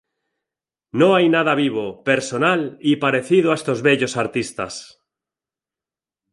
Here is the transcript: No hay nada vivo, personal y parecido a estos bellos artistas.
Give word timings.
No 0.99 1.13
hay 1.15 1.29
nada 1.29 1.53
vivo, 1.53 2.03
personal 2.03 2.75
y 2.81 2.95
parecido 2.95 3.51
a 3.51 3.53
estos 3.53 3.83
bellos 3.83 4.17
artistas. 4.17 4.99